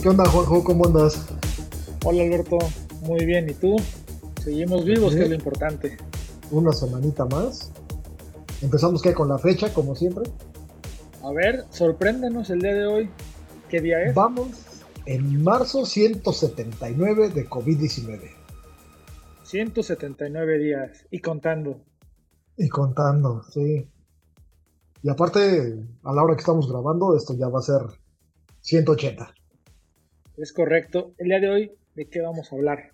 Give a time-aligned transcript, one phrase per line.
[0.00, 0.62] ¿Qué onda, Juanjo?
[0.62, 1.26] ¿Cómo andas?
[2.04, 2.58] Hola, Alberto.
[3.02, 3.50] Muy bien.
[3.50, 3.74] ¿Y tú?
[4.40, 5.96] Seguimos vivos, que es lo importante.
[6.52, 7.72] Una semanita más.
[8.60, 10.30] Empezamos que con la fecha, como siempre.
[11.24, 13.10] A ver, sorpréndenos el día de hoy.
[13.68, 14.14] ¿Qué día es?
[14.14, 14.48] Vamos
[15.06, 18.30] en marzo 179 de COVID-19.
[19.42, 21.80] 179 días y contando.
[22.56, 23.88] Y contando, sí.
[25.02, 27.82] Y aparte, a la hora que estamos grabando, esto ya va a ser
[28.60, 29.34] 180.
[30.36, 31.12] Es correcto.
[31.18, 32.92] El día de hoy, ¿de qué vamos a hablar?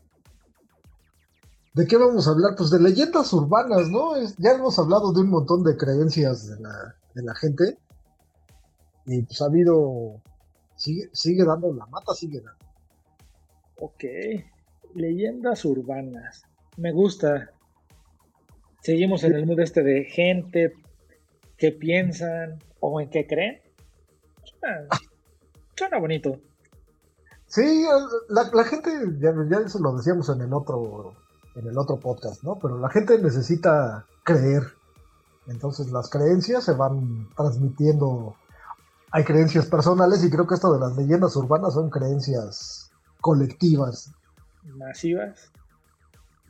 [1.74, 2.54] ¿De qué vamos a hablar?
[2.56, 4.14] Pues de leyendas urbanas, ¿no?
[4.38, 7.76] ya hemos hablado de un montón de creencias de la, de la gente.
[9.06, 10.22] Y pues ha habido.
[10.76, 12.64] Sigue, sigue dando la mata, sigue dando.
[13.80, 14.04] Ok.
[14.94, 16.42] Leyendas urbanas.
[16.78, 17.50] Me gusta.
[18.82, 20.72] Seguimos en el mood este de gente
[21.58, 23.60] que piensan o en qué creen.
[25.76, 26.40] Suena, bonito.
[27.46, 27.84] Sí,
[28.28, 31.14] la, gente, ya, ya, eso lo decíamos en el otro,
[31.54, 32.58] en el otro podcast, ¿no?
[32.58, 34.62] Pero la gente necesita creer.
[35.46, 38.36] Entonces las creencias se van transmitiendo.
[39.10, 44.12] Hay creencias personales y creo que esto de las leyendas urbanas son creencias colectivas.
[44.64, 45.50] Masivas.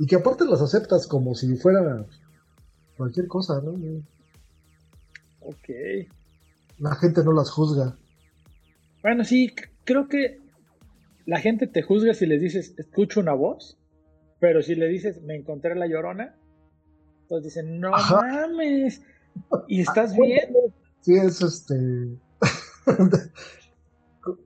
[0.00, 2.04] Y que aparte las aceptas como si fuera
[2.96, 3.74] cualquier cosa, ¿no?
[5.48, 6.06] Ok.
[6.78, 7.96] La gente no las juzga.
[9.02, 10.38] Bueno, sí, creo que
[11.24, 13.78] la gente te juzga si les dices, escucho una voz,
[14.40, 16.36] pero si le dices, me encontré la llorona,
[17.22, 19.00] entonces dicen, no mames,
[19.68, 20.54] ¿y estás bien?
[21.00, 21.74] Sí, es este...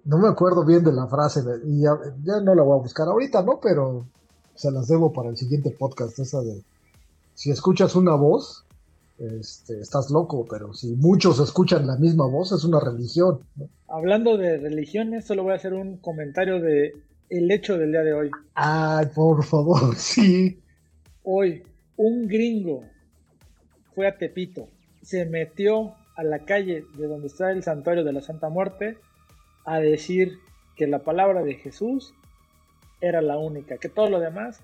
[0.04, 1.96] no me acuerdo bien de la frase, y ya,
[2.42, 3.58] no la voy a buscar ahorita, ¿no?
[3.60, 4.06] Pero
[4.54, 6.62] se las debo para el siguiente podcast, esa de,
[7.34, 8.64] si escuchas una voz,
[9.22, 13.40] este, estás loco, pero si muchos escuchan la misma voz, es una religión.
[13.88, 16.92] Hablando de religiones, solo voy a hacer un comentario de
[17.30, 18.30] el hecho del día de hoy.
[18.54, 20.60] Ay, por favor, sí.
[21.22, 21.62] Hoy,
[21.96, 22.82] un gringo
[23.94, 24.68] fue a Tepito,
[25.02, 28.98] se metió a la calle de donde está el santuario de la Santa Muerte
[29.64, 30.38] a decir
[30.76, 32.12] que la palabra de Jesús
[33.00, 34.60] era la única, que todo lo demás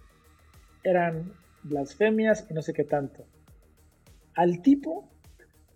[0.82, 1.32] eran
[1.62, 3.24] blasfemias y no sé qué tanto
[4.38, 5.10] al tipo,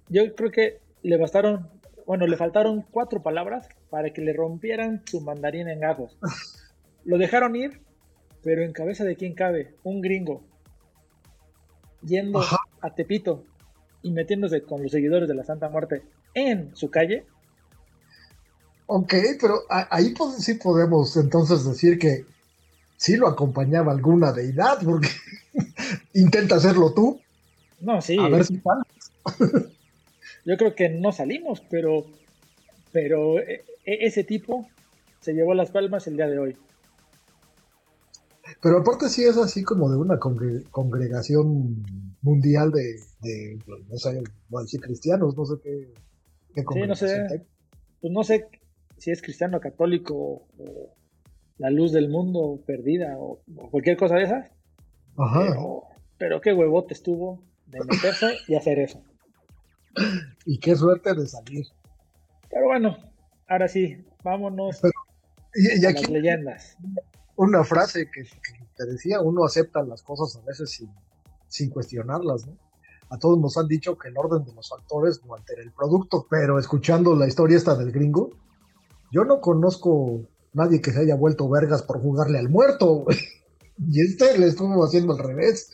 [0.09, 1.69] yo creo que le bastaron,
[2.07, 6.17] bueno, le faltaron cuatro palabras para que le rompieran su mandarín en gajos.
[7.05, 7.81] Lo dejaron ir,
[8.45, 10.45] pero en cabeza de quién cabe, un gringo,
[12.03, 12.41] yendo
[12.81, 13.45] a Tepito
[14.01, 17.27] y metiéndose con los seguidores de la Santa Muerte en su calle.
[18.87, 22.27] Ok, pero ahí sí podemos entonces decir que
[22.97, 25.09] sí lo acompañaba alguna deidad, porque
[26.15, 27.21] intenta hacerlo tú.
[27.83, 28.17] No, sí.
[28.19, 28.61] A ver si
[30.45, 32.07] Yo creo que no salimos, pero,
[32.93, 34.67] pero e, e, ese tipo
[35.21, 36.57] se llevó las palmas el día de hoy.
[38.61, 41.85] Pero aparte sí es así como de una congregación
[42.23, 45.93] mundial de, no sé, a decir cristianos, no sé qué,
[46.55, 47.47] sí, no sé,
[48.01, 48.47] pues no sé
[48.99, 50.95] si es cristiano, católico o
[51.59, 54.51] la luz del mundo perdida o, cualquier cosa de esas.
[55.17, 55.47] Ajá.
[55.49, 55.83] Pero,
[56.19, 57.43] pero qué huevote estuvo
[57.73, 59.03] de meterse y hacer eso.
[60.47, 61.67] Y qué suerte de salir.
[62.51, 62.97] Pero bueno,
[63.49, 64.81] ahora sí, vámonos
[65.55, 66.77] y, aquí, las leyendas.
[67.37, 68.25] Una frase que,
[68.77, 70.91] te decía, uno acepta las cosas a veces sin,
[71.49, 72.57] sin cuestionarlas, ¿no?
[73.11, 76.27] A todos nos han dicho que el orden de los factores no altera el producto,
[76.31, 78.31] pero escuchando la historia esta del gringo,
[79.11, 80.23] yo no conozco
[80.55, 83.05] nadie que se haya vuelto vergas por jugarle al muerto.
[83.89, 85.73] Y este le estuvo haciendo al revés.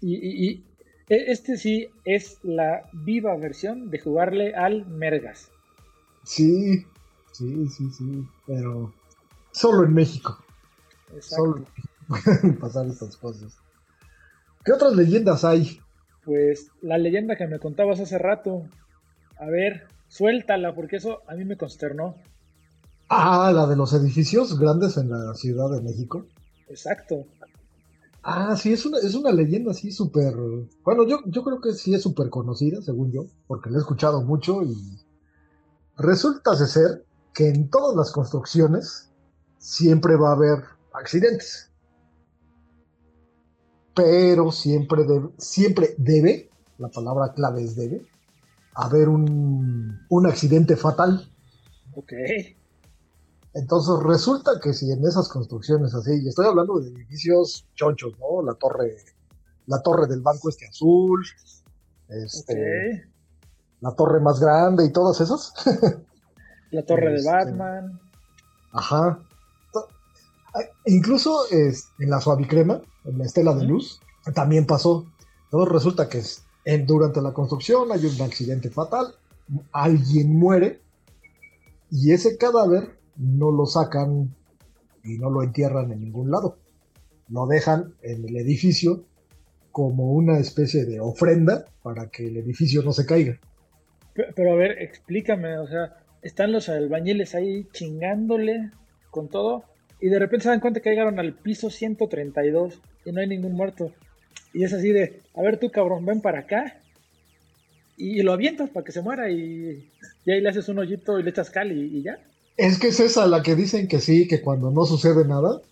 [0.00, 0.62] Y,
[1.08, 5.50] e, este sí es la viva versión de jugarle al Mergas.
[6.24, 6.84] Sí,
[7.32, 8.92] sí, sí, sí, pero
[9.52, 10.38] solo en México.
[11.20, 11.64] Solo
[12.08, 13.56] pueden pasar estas cosas.
[14.64, 15.80] ¿Qué otras leyendas hay?
[16.24, 18.66] Pues la leyenda que me contabas hace rato.
[19.38, 22.16] A ver, suéltala, porque eso a mí me consternó.
[23.08, 26.26] Ah, la de los edificios grandes en la Ciudad de México.
[26.68, 27.24] Exacto.
[28.30, 30.34] Ah, sí, es una, es una leyenda así súper...
[30.84, 34.20] Bueno, yo, yo creo que sí es súper conocida, según yo, porque la he escuchado
[34.20, 34.76] mucho y
[35.96, 39.10] resulta ser que en todas las construcciones
[39.56, 41.72] siempre va a haber accidentes.
[43.94, 48.06] Pero siempre debe, siempre debe, la palabra clave es debe,
[48.74, 51.32] haber un, un accidente fatal.
[51.94, 52.12] Ok.
[53.58, 58.40] Entonces resulta que si en esas construcciones así, y estoy hablando de edificios chonchos, ¿no?
[58.42, 58.96] La torre,
[59.66, 61.24] la torre del banco este azul,
[62.08, 63.04] este,
[63.80, 65.52] la torre más grande y todas esas.
[66.70, 68.00] la torre de Este, Batman.
[68.72, 69.18] Ajá.
[70.86, 74.00] Incluso es, en la suavicrema, en la estela de luz,
[74.34, 75.04] también pasó.
[75.44, 79.14] Entonces resulta que es, en- durante la construcción hay un accidente fatal,
[79.72, 80.80] alguien muere
[81.90, 84.34] y ese cadáver no lo sacan
[85.04, 86.58] y no lo entierran en ningún lado.
[87.28, 89.04] Lo dejan en el edificio
[89.72, 93.38] como una especie de ofrenda para que el edificio no se caiga.
[94.14, 98.70] Pe- Pero a ver, explícame, o sea, están los albañiles ahí chingándole
[99.10, 99.64] con todo
[100.00, 103.52] y de repente se dan cuenta que llegaron al piso 132 y no hay ningún
[103.52, 103.92] muerto.
[104.52, 106.80] Y es así de, a ver tú cabrón, ven para acá
[107.96, 109.90] y, lo avientas para que se muera y,
[110.26, 112.18] ahí le haces un hoyito y le echas cal y ya.
[112.58, 115.62] Es que es esa la que dicen que sí, que cuando no sucede nada,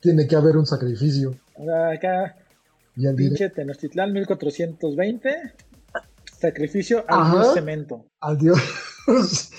[0.00, 1.34] tiene que haber un sacrificio.
[1.92, 2.36] Acá,
[2.94, 5.30] Y el dire- pinche Tenochtitlán 1420,
[6.38, 7.32] sacrificio al Ajá.
[7.42, 8.06] dios cemento.
[8.20, 8.58] al dios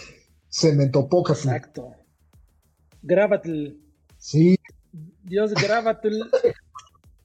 [0.51, 1.39] Cementopócatl.
[1.39, 1.91] Exacto.
[3.01, 3.69] Grábatl,
[4.19, 4.55] Sí,
[5.23, 6.13] Dios Grábatl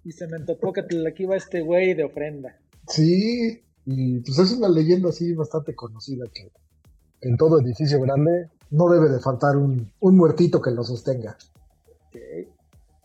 [0.05, 2.59] y Cementopócatl, aquí va este güey de ofrenda.
[2.89, 3.63] sí.
[3.85, 6.53] Y pues es una leyenda así bastante conocida que
[7.23, 11.37] en todo edificio grande no debe de faltar un, un muertito que lo sostenga.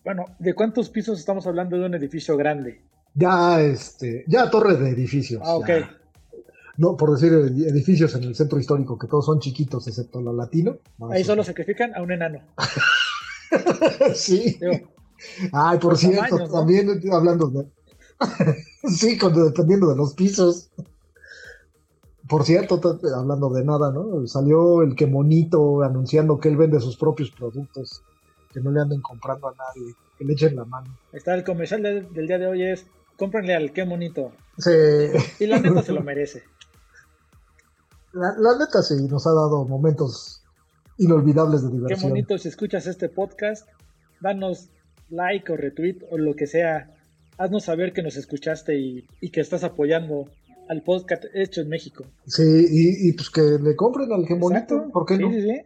[0.04, 2.82] Bueno, ¿de cuántos pisos estamos hablando de un edificio grande?
[3.14, 5.42] Ya, este, ya torre de edificios.
[5.44, 5.68] Ah, ok.
[5.68, 5.94] ya.
[6.78, 10.32] No, por decir ed- edificios en el centro histórico, que todos son chiquitos excepto la
[10.32, 10.78] latino.
[11.00, 12.40] No, Ahí solo sacrifican a un enano.
[14.14, 14.58] sí.
[14.62, 14.88] Digo,
[15.52, 16.58] Ay, por cierto, tamaños, ¿no?
[16.60, 17.68] también hablando de.
[18.96, 20.70] sí, con- dependiendo de los pisos.
[22.28, 22.80] Por cierto,
[23.16, 24.26] hablando de nada, ¿no?
[24.28, 28.02] Salió el que monito anunciando que él vende sus propios productos,
[28.54, 30.98] que no le anden comprando a nadie, que le echen la mano.
[31.14, 32.86] está el comercial de- del día de hoy es,
[33.18, 34.32] cómprenle al qué bonito.
[34.58, 34.72] Sí,
[35.40, 36.44] Y la neta se lo merece.
[38.14, 40.44] la, la neta sí, nos ha dado momentos
[40.98, 42.10] inolvidables de Qué diversión.
[42.10, 43.68] bonito si escuchas este podcast,
[44.22, 44.70] danos
[45.10, 46.94] like o retweet o lo que sea.
[47.38, 50.26] Haznos saber que nos escuchaste y, y que estás apoyando
[50.70, 52.06] al podcast hecho en México.
[52.26, 54.90] Sí, y, y pues que le compren al Exacto.
[54.92, 55.32] ¿por qué Sí, no?
[55.32, 55.62] sí, sí.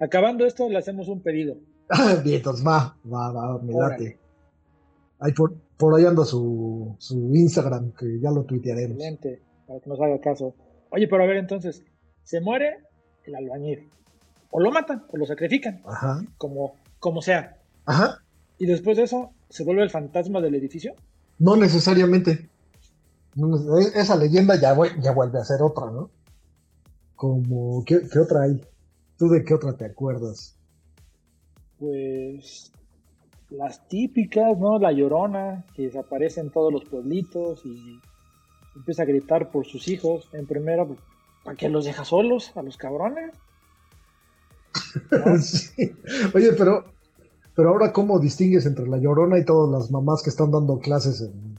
[0.00, 1.56] Acabando esto, le hacemos un pedido.
[2.24, 4.18] Bien, entonces va, va, va, me late.
[5.20, 8.96] Ahí por, por ahí anda su, su Instagram, que ya lo tuitearemos.
[8.96, 10.54] Excelente, para que nos haga caso.
[10.90, 11.84] Oye, pero a ver entonces,
[12.24, 12.78] se muere
[13.24, 13.88] el albañil.
[14.50, 17.56] O lo matan, o lo sacrifican, Ajá, como, como sea.
[17.86, 18.18] ajá.
[18.58, 20.94] Y después de eso, ¿se vuelve el fantasma del edificio?
[21.38, 22.48] No necesariamente.
[23.36, 26.10] Neces- esa leyenda ya, ya vuelve a ser otra, ¿no?
[27.16, 28.60] Como, ¿qué, qué otra hay?
[29.16, 30.56] ¿Tú de qué otra te acuerdas?
[31.78, 32.72] Pues
[33.50, 34.78] las típicas, ¿no?
[34.78, 38.00] La llorona, que desaparece en todos los pueblitos y
[38.74, 40.28] empieza a gritar por sus hijos.
[40.32, 40.98] En primera, pues,
[41.44, 43.32] ¿para qué los deja solos a los cabrones?
[45.10, 45.38] ¿No?
[45.38, 45.92] Sí.
[46.34, 46.84] Oye, pero,
[47.54, 51.20] pero ahora, ¿cómo distingues entre la llorona y todas las mamás que están dando clases
[51.20, 51.58] en-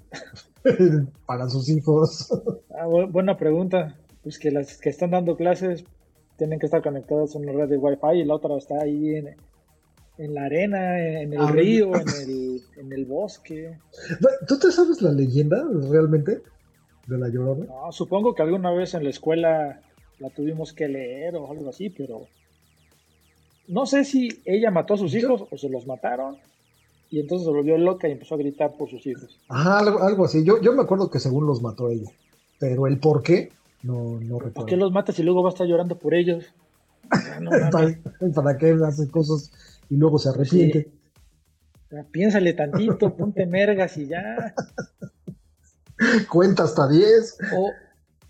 [1.25, 2.29] para sus hijos?
[2.69, 3.95] Ah, bu- buena pregunta.
[4.23, 5.83] Pues que las que están dando clases
[6.37, 9.35] tienen que estar conectadas a una red de Wi-Fi y la otra está ahí en,
[10.17, 13.77] en la arena, en el Ah, río, en el, en el bosque.
[14.47, 16.41] ¿Tú te sabes la leyenda realmente
[17.07, 17.65] de la llorona?
[17.65, 19.81] No, supongo que alguna vez en la escuela
[20.19, 22.21] la tuvimos que leer o algo así, pero
[23.67, 26.37] no sé si ella mató a sus hijos o se los mataron
[27.13, 29.39] y entonces se volvió loca y empezó a gritar por sus hijos.
[29.47, 30.43] Ajá, algo, algo así.
[30.43, 32.09] Yo, yo me acuerdo que según los mató ella.
[32.57, 33.51] Pero el por qué,
[33.83, 34.65] no, no ¿Por recuerdo.
[34.65, 36.43] qué los matas y luego va a estar llorando por ellos?
[37.39, 37.51] No.
[37.69, 37.99] ¿Para,
[38.33, 39.51] para qué hace cosas
[39.91, 40.89] y luego se arrepiente?
[42.11, 44.55] Piénsale tantito, ponte mergas y ya.
[46.31, 47.37] Cuenta hasta 10.
[47.55, 47.69] O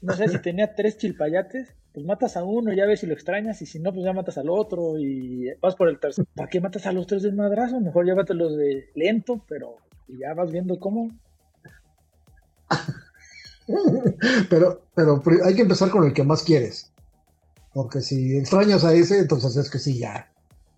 [0.02, 3.62] no sé si tenía tres chilpayates, pues matas a uno, ya ves si lo extrañas,
[3.62, 6.28] y si no, pues ya matas al otro y vas por el tercero.
[6.36, 7.80] ¿Para qué matas a los tres de un madrazo?
[7.80, 11.12] Mejor llévatelos de lento, pero y ya vas viendo cómo.
[14.50, 16.92] Pero, pero hay que empezar con el que más quieres.
[17.74, 20.30] Porque si extrañas a ese, entonces es que sí, ya,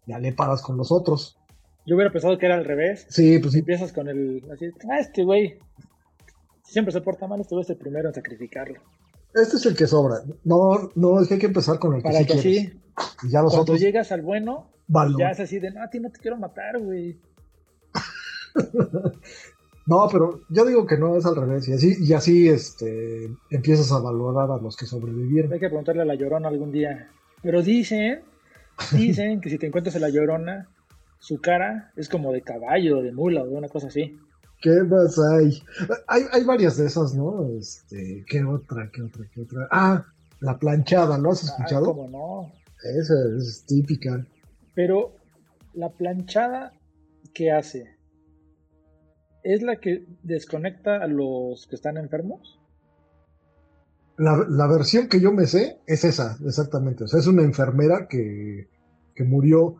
[0.06, 1.36] ya le paras con los otros.
[1.88, 3.08] Yo hubiera pensado que era al revés.
[3.10, 3.60] Sí, pues sí.
[3.60, 5.58] Empiezas con el así, ah, este güey
[6.64, 8.82] siempre se porta mal, este güey es el primero en sacrificarlo.
[9.36, 10.22] Este es el que sobra.
[10.44, 12.68] No, no, es que hay que empezar con el que Para sí que quieres.
[12.68, 12.80] así,
[13.24, 15.20] Y ya los cuando otros, llegas al bueno, valor.
[15.20, 17.20] ya es así de, no, a ti no te quiero matar, güey.
[19.88, 21.68] No, pero yo digo que no es al revés.
[21.68, 25.54] Y así, y así este, empiezas a valorar a los que sobrevivieron.
[25.54, 27.12] Hay que preguntarle a la llorona algún día.
[27.44, 28.22] Pero dicen,
[28.92, 30.70] dicen que si te encuentras a la llorona,
[31.20, 34.18] su cara es como de caballo, de mula o de una cosa así.
[34.66, 35.62] ¿Qué más hay?
[36.08, 37.48] Hay, hay varias de esas, ¿no?
[37.56, 38.90] Este, ¿Qué otra?
[38.92, 39.24] ¿Qué otra?
[39.32, 39.68] ¿Qué otra?
[39.70, 40.04] Ah,
[40.40, 41.86] La planchada, ¿lo has escuchado?
[41.86, 42.52] ¿Cómo no?
[42.98, 44.26] Esa es típica.
[44.74, 45.14] Pero
[45.76, 46.74] la planchada,
[47.36, 47.96] ¿qué hace?
[49.44, 52.60] ¿Es la que desconecta a los que están enfermos?
[54.18, 57.04] La, la versión que yo me sé es esa, exactamente.
[57.04, 58.68] O sea, es una enfermera que,
[59.14, 59.76] que murió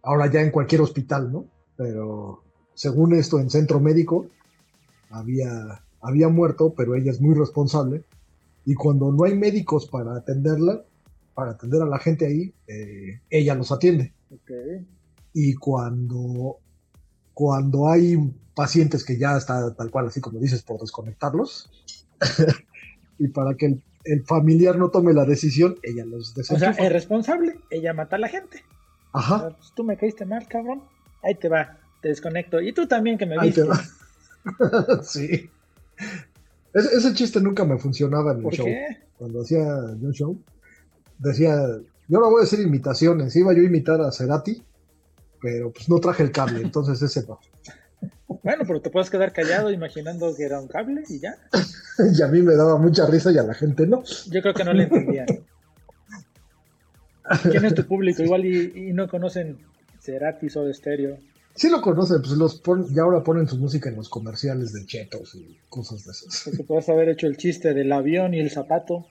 [0.00, 1.46] ahora ya en cualquier hospital, ¿no?
[1.76, 4.26] Pero según esto, en centro médico
[5.10, 8.04] había, había muerto, pero ella es muy responsable.
[8.64, 10.82] Y cuando no hay médicos para atenderla,
[11.34, 14.12] para atender a la gente ahí, eh, ella los atiende.
[15.32, 16.58] Y cuando,
[17.34, 18.16] cuando hay
[18.54, 21.70] pacientes que ya está tal cual, así como dices, por desconectarlos,
[23.18, 26.82] y para que el, el familiar no tome la decisión, ella los O sea, desenchufa.
[26.86, 28.64] es responsable, ella mata a la gente.
[29.12, 30.82] O Ajá, sea, pues, tú me caíste mal, cabrón.
[31.22, 32.60] Ahí te va, te desconecto.
[32.60, 33.62] Y tú también que me te viste.
[33.62, 33.80] va.
[35.02, 35.48] sí.
[36.74, 38.66] Ese, ese chiste nunca me funcionaba en el ¿Por show.
[38.66, 38.98] qué?
[39.16, 39.64] Cuando hacía
[40.00, 40.38] yo show,
[41.18, 41.54] decía,
[42.08, 44.62] yo no voy a hacer imitaciones, iba yo a imitar a Cerati,
[45.40, 47.38] pero pues no traje el cable, entonces ese no.
[48.42, 51.36] Bueno, pero te puedes quedar callado imaginando que era un cable y ya.
[52.18, 54.02] y a mí me daba mucha risa y a la gente no.
[54.30, 55.26] Yo creo que no le entendían.
[57.42, 58.22] ¿Quién es tu público?
[58.22, 59.58] Igual y, y no conocen
[60.00, 61.18] Cerati o Stereo.
[61.54, 64.86] Sí lo conocen, pues los pon- y ahora ponen su música en los comerciales de
[64.86, 66.42] chetos y cosas de esas.
[66.44, 69.06] Porque puedes haber hecho el chiste del avión y el zapato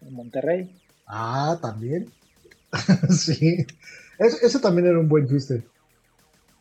[0.00, 0.76] en Monterrey.
[1.06, 2.10] Ah, también.
[3.10, 3.64] sí.
[4.18, 5.62] Es- ese también era un buen chiste.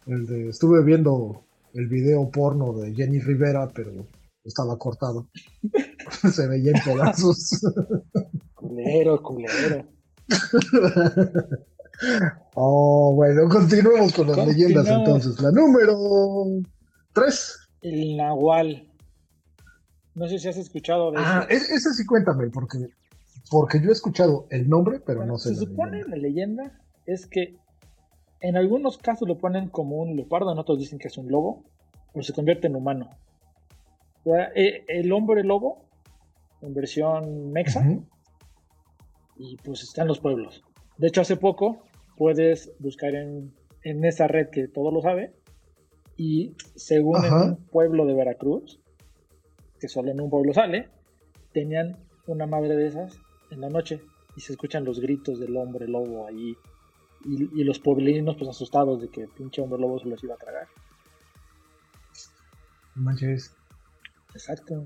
[0.06, 4.06] El de, estuve viendo el video porno de Jenny Rivera, pero
[4.44, 5.28] estaba cortado.
[6.32, 7.62] Se veía en pedazos.
[8.54, 9.86] Culero, culero.
[12.56, 15.40] oh, bueno, continuemos con las leyendas entonces.
[15.42, 15.96] La número
[17.14, 17.60] 3.
[17.82, 18.90] El Nahual.
[20.16, 21.64] No sé si has escuchado de Ah, eso.
[21.74, 22.78] e- ese sí cuéntame, porque,
[23.50, 25.50] porque yo he escuchado el nombre, pero Bueno, no sé.
[25.50, 26.16] se la supone leyenda.
[26.16, 27.58] la leyenda es que
[28.42, 31.64] en algunos casos lo ponen como un leopardo, en otros dicen que es un lobo,
[32.14, 33.10] pero se convierte en humano.
[34.26, 35.86] O sea, eh, el hombre lobo,
[36.62, 37.84] en versión mexa,
[39.36, 40.64] y pues está en los pueblos.
[40.98, 41.84] De hecho, hace poco
[42.18, 45.34] puedes buscar en, en esa red que todo lo sabe,
[46.18, 48.80] y según en un pueblo de Veracruz,
[49.80, 50.90] que solo en un pueblo sale,
[51.54, 51.98] tenían
[52.28, 53.18] una madre de esas
[53.52, 54.02] en la noche
[54.36, 56.56] y se escuchan los gritos del hombre lobo ahí.
[57.26, 60.38] Y, y los pueblinos pues asustados de que pinche hombre lobo se los iba a
[60.38, 60.68] tragar.
[62.96, 63.56] Manches.
[64.34, 64.86] Exacto.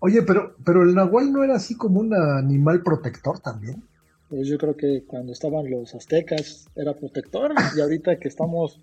[0.00, 3.87] Oye, pero, pero el nahual no era así como un animal protector también.
[4.28, 8.80] Pues yo creo que cuando estaban los aztecas era protector y ahorita que estamos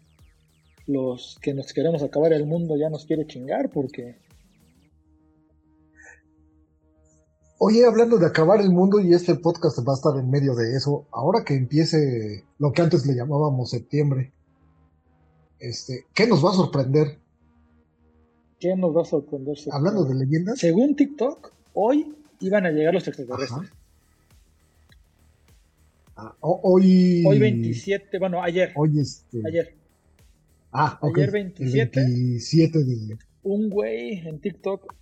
[0.88, 4.18] los que nos queremos acabar el mundo ya nos quiere chingar porque
[7.58, 10.76] Oye, hablando de acabar el mundo y este podcast va a estar en medio de
[10.76, 14.34] eso, ahora que empiece lo que antes le llamábamos septiembre,
[15.60, 17.18] este, ¿qué nos va a sorprender?
[18.60, 19.58] ¿qué nos va a sorprender?
[19.72, 23.52] Hablando de leyendas, Según TikTok, hoy iban a llegar los extraterrestres.
[23.52, 23.85] Ajá.
[26.18, 29.76] Ah, ho- hoy, Hoy 27, bueno, ayer, hoy este, ayer,
[30.72, 32.00] ah, ayer el 27.
[32.00, 34.94] 27 de, un güey en TikTok,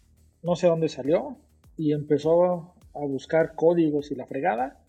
[0.43, 1.37] no sé dónde salió,
[1.77, 4.79] y empezó a buscar códigos y la fregada,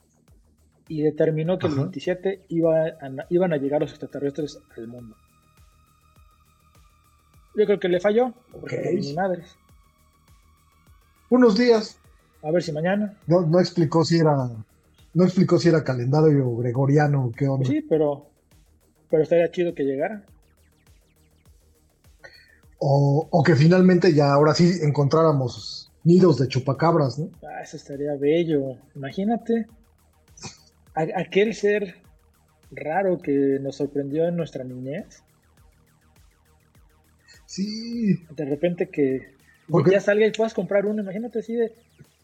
[0.88, 1.82] y determinó que el Ajá.
[1.82, 5.16] 27 iba a- iban a llegar los extraterrestres al mundo.
[7.56, 8.84] Yo creo que le falló, porque Ok.
[8.84, 9.56] no vi ni madres.
[11.30, 11.98] unos días,
[12.42, 13.16] A ver si mañana.
[13.26, 14.50] no, no explicó si era,
[15.14, 17.68] no explicó si era calendario gregoriano o qué onda.
[17.68, 18.30] Sí, pero,
[19.10, 20.24] pero estaría chido que llegara.
[22.78, 27.30] O, o que finalmente ya ahora sí encontráramos nidos de chupacabras, ¿no?
[27.42, 28.76] Ah, eso estaría bello.
[28.94, 29.66] Imagínate
[30.94, 31.94] a- aquel ser
[32.70, 35.22] raro que nos sorprendió en nuestra niñez.
[37.46, 39.34] Sí, De repente que
[39.68, 41.02] Porque- ya salga y puedas comprar uno.
[41.02, 41.72] Imagínate así de,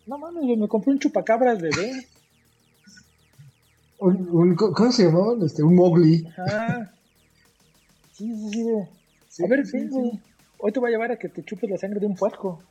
[0.06, 2.06] no mames, me compré un chupacabras bebé.
[4.00, 5.42] Un- un- ¿cómo se llamaban?
[5.42, 6.26] Este, un Mowgli.
[6.28, 6.92] Ajá.
[8.12, 8.64] Sí, sí,
[9.28, 9.42] sí.
[9.44, 10.20] a ver, sí, sí.
[10.58, 12.62] Hoy te voy a llevar a que te chupes la sangre de un puerco.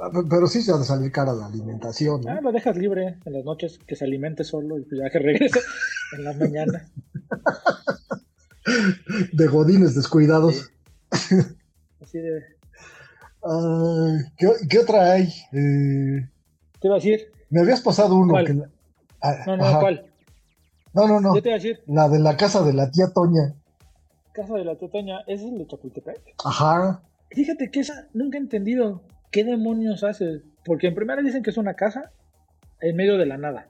[0.00, 2.30] Ah, pe- Pero sí se ha de salir cara la alimentación, ¿no?
[2.30, 5.18] Ah, lo dejas libre en las noches, que se alimente solo y pues ya que
[5.18, 5.58] regrese
[6.16, 6.88] en las mañanas.
[9.32, 10.70] De godines descuidados.
[11.10, 12.44] Así de,
[14.36, 15.24] ¿qué, qué otra hay?
[15.52, 16.28] Eh,
[16.80, 18.32] te iba a decir, me habías pasado uno.
[18.32, 18.46] ¿Cuál?
[18.46, 18.70] que la-
[19.22, 19.80] ah, no, no, ajá.
[19.80, 20.12] ¿cuál?
[20.94, 21.34] No, no, no.
[21.34, 23.54] Yo te iba a decir, La de la casa de la tía Toña.
[24.32, 26.20] Casa de la Totoña, ¿ese es el de Chapultepec?
[26.44, 27.02] Ajá.
[27.30, 29.02] Fíjate que esa nunca he entendido.
[29.30, 30.42] ¿Qué demonios hace?
[30.64, 32.12] Porque en primera dicen que es una casa
[32.80, 33.68] en medio de la nada.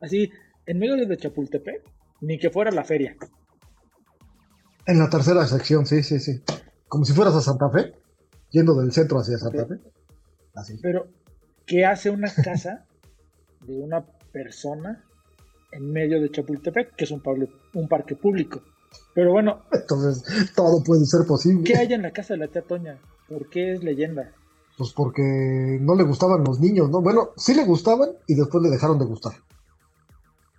[0.00, 0.30] Así,
[0.66, 1.82] en medio de Chapultepec,
[2.20, 3.16] ni que fuera la feria.
[4.86, 6.42] En la tercera sección, sí, sí, sí.
[6.88, 7.92] Como si fueras a Santa Fe,
[8.50, 9.74] yendo del centro hacia Santa Fe.
[10.54, 10.78] Así.
[10.82, 11.08] Pero,
[11.66, 12.86] ¿qué hace una casa
[13.68, 15.04] de una persona
[15.70, 17.22] en medio de Chapultepec, que es un,
[17.74, 18.62] un parque público?
[19.14, 19.62] Pero bueno.
[19.70, 21.64] Entonces, todo puede ser posible.
[21.64, 22.98] ¿Qué hay en la casa de la tía Toña?
[23.28, 24.32] ¿Por qué es leyenda?
[24.78, 27.02] Pues porque no le gustaban los niños, ¿no?
[27.02, 29.32] Bueno, sí le gustaban y después le dejaron de gustar.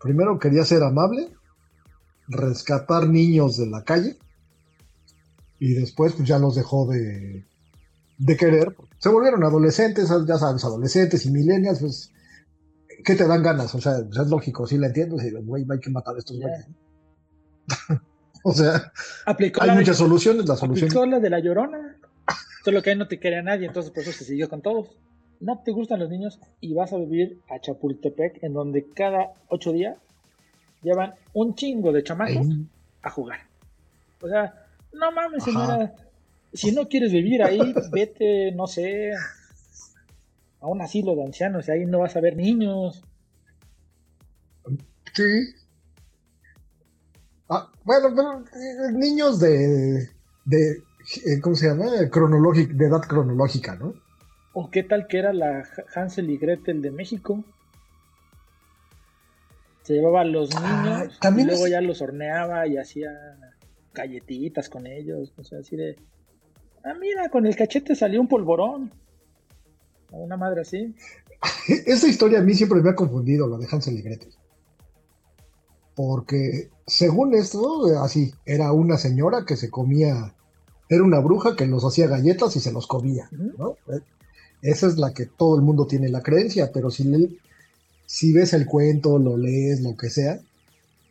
[0.01, 1.33] Primero quería ser amable,
[2.27, 4.17] rescatar niños de la calle
[5.57, 7.45] y después pues ya los dejó de,
[8.17, 8.75] de querer.
[8.99, 12.11] Se volvieron adolescentes, ya sabes, adolescentes y millennials, pues,
[13.03, 13.73] ¿qué te dan ganas?
[13.75, 16.67] O sea, es lógico, sí la entiendo, güey, hay que matar a estos güeyes.
[18.43, 18.91] o sea,
[19.25, 20.89] hay muchas soluciones, la solución...
[20.89, 21.97] Aplicó la de la llorona.
[22.63, 24.97] Solo que ahí no te quería nadie, entonces por eso se siguió con todos.
[25.39, 29.71] No te gustan los niños y vas a vivir a Chapultepec, en donde cada ocho
[29.71, 29.97] días
[30.81, 32.47] llevan un chingo de chamacos
[33.01, 33.39] a jugar.
[34.21, 34.53] O sea,
[34.93, 35.93] no mames, señora.
[36.53, 39.11] Si no quieres vivir ahí, vete, no sé,
[40.61, 43.03] a un asilo de ancianos y ahí no vas a ver niños.
[45.13, 45.55] Sí.
[47.49, 50.09] Ah, bueno, pero eh, niños de,
[50.45, 50.83] de
[51.25, 51.85] eh, ¿cómo se llama?
[52.11, 53.93] Cronológica, de edad cronológica, ¿no?
[54.53, 55.63] ¿O qué tal que era la
[55.95, 57.43] Hansel y Gretel de México?
[59.83, 63.09] Se llevaba a los ah, niños y luego ya los horneaba y hacía
[63.93, 65.95] galletitas con ellos, o sea, así de...
[66.83, 68.91] Ah, mira, con el cachete salió un polvorón.
[70.11, 70.95] Una madre así.
[71.85, 74.33] Esa historia a mí siempre me ha confundido, la de Hansel y Gretel.
[75.95, 80.33] Porque, según esto, así, era una señora que se comía
[80.89, 83.77] era una bruja que los hacía galletas y se los comía, ¿no?
[84.61, 87.39] Esa es la que todo el mundo tiene la creencia, pero si,
[88.07, 90.41] si ves el cuento, lo lees, lo que sea,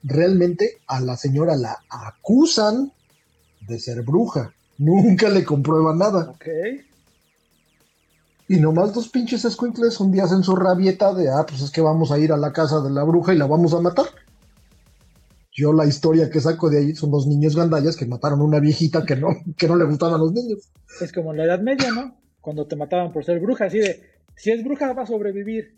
[0.02, 2.92] realmente a la señora la acusan
[3.68, 4.52] de ser bruja.
[4.78, 6.34] Nunca le comprueban nada.
[8.48, 11.82] Y nomás dos pinches escuincles un día hacen su rabieta de, ah, pues es que
[11.82, 14.06] vamos a ir a la casa de la bruja y la vamos a matar.
[15.52, 18.60] Yo la historia que saco de ahí son dos niños gandallas que mataron a una
[18.60, 20.72] viejita que no, que no le gustaban a los niños.
[21.00, 22.16] Es como en la Edad Media, ¿no?
[22.40, 24.00] Cuando te mataban por ser bruja, así de,
[24.34, 25.76] si es bruja va a sobrevivir.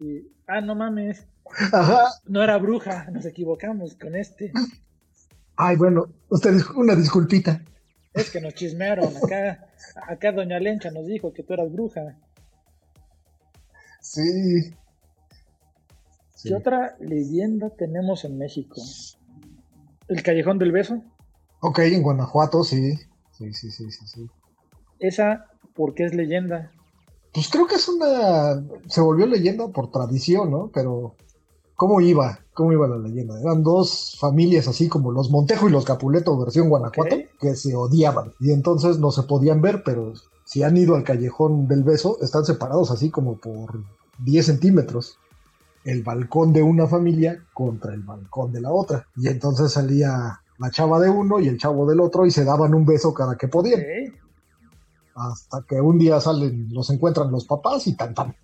[0.00, 1.24] Y, ah, no mames.
[1.72, 2.06] Ajá.
[2.26, 4.52] No era bruja, nos equivocamos con este.
[5.56, 7.62] Ay, bueno, ustedes, una disculpita.
[8.16, 9.68] Es que nos chismearon, acá,
[10.08, 12.16] acá Doña Lencha nos dijo que tú eras bruja.
[14.00, 14.72] Sí,
[16.42, 18.80] ¿Qué otra leyenda tenemos en México?
[20.08, 21.02] ¿El Callejón del Beso?
[21.60, 22.94] Ok, en Guanajuato, sí.
[23.32, 24.26] Sí, sí, sí, sí, sí.
[24.98, 26.70] ¿Esa por qué es leyenda?
[27.32, 28.64] Pues creo que es una...
[28.88, 30.70] Se volvió leyenda por tradición, ¿no?
[30.72, 31.16] Pero...
[31.74, 32.38] ¿Cómo iba?
[32.56, 33.38] ¿Cómo iba la leyenda?
[33.38, 38.32] Eran dos familias así como los Montejo y los Capuleto versión Guanajuato que se odiaban
[38.40, 40.14] y entonces no se podían ver, pero
[40.46, 43.84] si han ido al Callejón del Beso están separados así como por
[44.20, 45.18] 10 centímetros
[45.84, 49.06] el balcón de una familia contra el balcón de la otra.
[49.16, 52.72] Y entonces salía la chava de uno y el chavo del otro y se daban
[52.72, 53.82] un beso cada que podían.
[55.14, 58.34] Hasta que un día salen, los encuentran los papás y tan tan.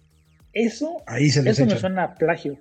[0.53, 2.59] Eso, Ahí se eso me suena a plagio.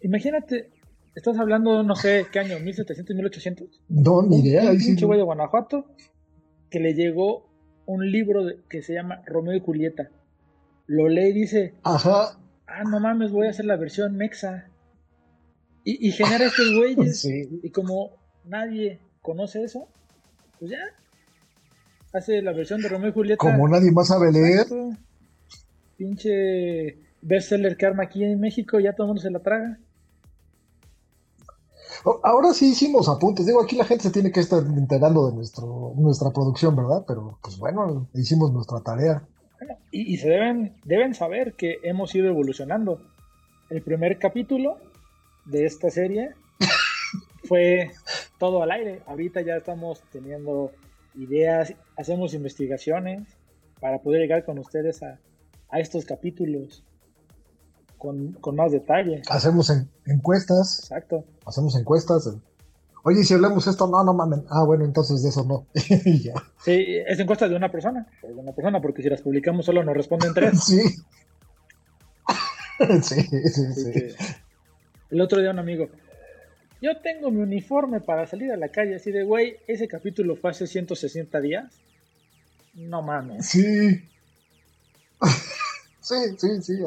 [0.00, 0.70] Imagínate,
[1.14, 2.58] estás hablando, no sé, ¿qué año?
[2.58, 3.68] ¿1700, 1800?
[3.88, 4.70] No, ni idea.
[4.70, 5.86] Un pinche güey de Guanajuato
[6.70, 7.48] que le llegó
[7.86, 10.10] un libro que se llama Romeo y Julieta.
[10.86, 12.38] Lo lee y dice, Ajá
[12.72, 14.68] ah, no mames, voy a hacer la versión mexa.
[15.84, 17.24] Y, y genera estos güeyes.
[17.24, 18.12] Y como
[18.44, 19.88] nadie conoce eso,
[20.58, 20.80] pues ya.
[22.12, 23.38] Hace la versión de Romeo y Julieta.
[23.38, 24.66] Como nadie más sabe leer.
[25.96, 29.78] Pinche bestseller que arma aquí en México, ya todo el mundo se la traga.
[32.22, 33.46] Ahora sí hicimos apuntes.
[33.46, 37.04] Digo, aquí la gente se tiene que estar enterando de nuestro, nuestra producción, ¿verdad?
[37.06, 39.26] Pero pues bueno, hicimos nuestra tarea.
[39.90, 43.00] Y, se deben, deben saber que hemos ido evolucionando.
[43.70, 44.78] El primer capítulo
[45.44, 46.30] de esta serie
[47.44, 47.92] fue
[48.38, 49.02] todo al aire.
[49.06, 50.72] Ahorita ya estamos teniendo
[51.14, 53.36] ideas, hacemos investigaciones
[53.80, 55.18] para poder llegar con ustedes a,
[55.72, 56.84] estos capítulos
[58.02, 59.22] con, más detalle.
[59.28, 59.72] Hacemos
[60.06, 60.80] encuestas.
[60.80, 61.24] Exacto.
[61.46, 62.28] Hacemos encuestas
[63.04, 64.44] Oye, si hablamos esto, no, no mamen.
[64.48, 65.66] Ah, bueno, entonces de eso no.
[65.74, 66.34] ya.
[66.64, 68.06] Sí, es encuesta de una persona.
[68.22, 70.62] De una persona, porque si las publicamos solo nos responden tres.
[70.64, 70.80] sí.
[73.02, 74.14] sí, sí, sí.
[75.10, 75.88] El otro día un amigo,
[76.80, 80.52] yo tengo mi uniforme para salir a la calle, así de, güey, ese capítulo fue
[80.52, 81.74] hace 160 días.
[82.74, 83.46] No mames.
[83.46, 84.08] Sí.
[86.02, 86.78] Sí, sí, sí.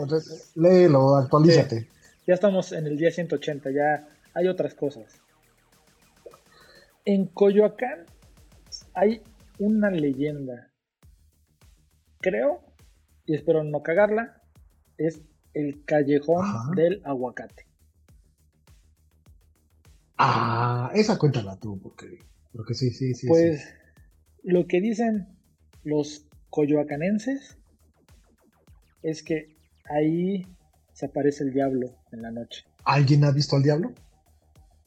[0.56, 1.88] Léelo, actualízate.
[2.28, 5.06] Ya estamos en el día 180, ya hay otras cosas.
[7.06, 8.06] En Coyoacán
[8.93, 9.21] hay
[9.60, 10.71] una leyenda.
[12.19, 12.62] Creo,
[13.25, 14.41] y espero no cagarla,
[14.97, 15.21] es
[15.54, 17.65] el callejón del aguacate.
[20.17, 22.19] Ah, esa cuéntala tú, porque,
[22.51, 23.28] porque sí, sí, sí.
[23.28, 23.73] Pues
[24.43, 25.28] lo que dicen
[25.84, 27.58] los coyoacanenses
[29.06, 30.46] es que ahí
[30.94, 32.65] se aparece el diablo en la noche.
[32.84, 33.94] ¿Alguien ha visto al diablo?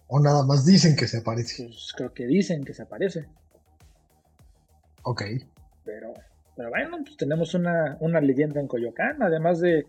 [0.09, 1.65] ¿O nada más dicen que se aparece?
[1.65, 3.27] Pues creo que dicen que se aparece.
[5.03, 5.23] Ok.
[5.85, 6.13] Pero,
[6.57, 9.87] pero bueno, pues tenemos una, una leyenda en Coyoacán, además de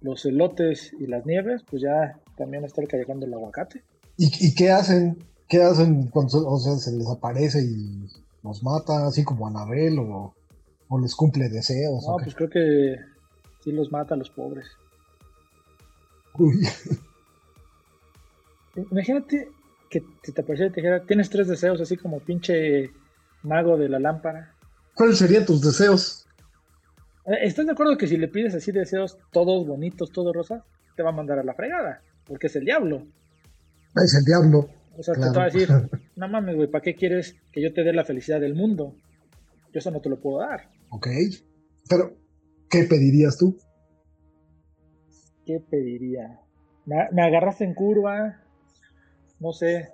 [0.00, 3.82] los elotes y las nieves, pues ya también está el callejón del aguacate.
[4.16, 5.18] ¿Y, qué hacen?
[5.48, 8.06] ¿Qué hacen cuando se les aparece y
[8.44, 10.34] los mata, así como Anabel, o,
[10.88, 12.04] o les cumple deseos?
[12.06, 13.11] No, pues creo que
[13.62, 14.66] sí los mata a los pobres.
[16.34, 16.66] Uy.
[18.90, 19.48] Imagínate
[19.90, 22.90] que te apareciera y te dijera, tienes tres deseos, así como pinche
[23.42, 24.54] mago de la lámpara.
[24.94, 26.26] ¿Cuáles serían tus deseos?
[27.26, 30.62] Eh, ¿Estás de acuerdo que si le pides así deseos todos bonitos, todos rosas,
[30.96, 32.02] te va a mandar a la fregada?
[32.24, 33.06] Porque es el diablo.
[34.02, 34.68] Es el diablo.
[34.96, 35.68] O sea, te va a decir,
[36.16, 38.94] no mames, güey, ¿para qué quieres que yo te dé la felicidad del mundo?
[39.72, 40.70] Yo eso no te lo puedo dar.
[40.90, 41.08] Ok.
[41.88, 42.16] Pero,
[42.72, 43.56] ¿qué pedirías tú?
[45.44, 46.40] ¿Qué pediría?
[46.86, 48.40] Me, me agarraste en curva.
[49.38, 49.90] No sé.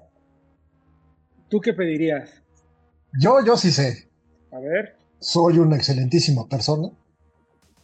[1.48, 2.30] ¿Tú qué pedirías?
[3.20, 4.08] Yo, yo sí sé.
[4.52, 4.96] A ver.
[5.18, 6.90] Soy una excelentísima persona.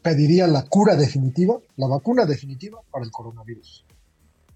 [0.00, 3.84] Pediría la cura definitiva, la vacuna definitiva para el coronavirus.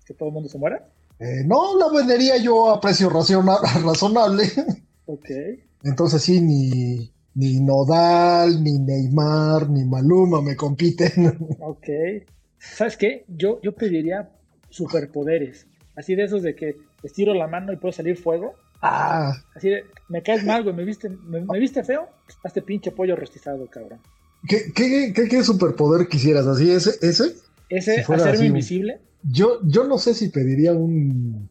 [0.07, 0.89] ¿Que todo el mundo se muera?
[1.19, 3.11] Eh, no, la vendería yo a precio
[3.85, 4.45] razonable.
[5.07, 5.31] Ok.
[5.83, 11.39] Entonces sí, ni, ni Nodal, ni Neymar, ni Maluma me compiten.
[11.61, 11.87] Ok.
[12.59, 13.25] ¿Sabes qué?
[13.29, 14.29] Yo, yo pediría
[14.69, 15.69] superpoderes.
[15.95, 18.55] Así de esos de que estiro la mano y puedo salir fuego.
[18.83, 19.33] Ah.
[19.55, 22.09] Así de, me caes mal, güey, me viste, me, viste feo,
[22.43, 24.01] hazte pinche pollo rostizado, cabrón.
[24.49, 26.47] ¿Qué, qué, qué, superpoder quisieras?
[26.47, 26.91] ¿Así ese?
[27.03, 27.37] ¿Ese?
[27.69, 28.01] ¿Ese?
[28.01, 29.01] ¿Hacerme invisible?
[29.23, 31.49] Yo, yo no sé si pediría un,